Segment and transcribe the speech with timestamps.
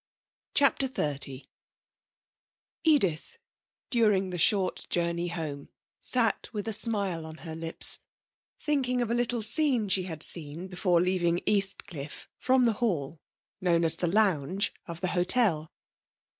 [0.55, 1.45] CHAPTER XXX
[2.83, 3.37] Edith,
[3.91, 5.69] during the short journey home,
[6.01, 7.99] sat with a smile on her lips,
[8.59, 13.21] thinking of a little scene she had seen before leaving Eastcliff from the hall,
[13.61, 15.71] known as the lounge, of the hotel.